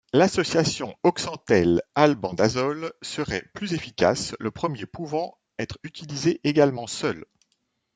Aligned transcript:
L'association 0.13 0.95
oxantel-albendazole 1.03 2.91
serait 3.03 3.45
plus 3.53 3.75
efficace, 3.75 4.35
le 4.39 4.49
premier 4.49 4.87
pouvant 4.87 5.37
être 5.59 5.77
utilisé 5.83 6.41
également 6.43 6.87
seul. 6.87 7.23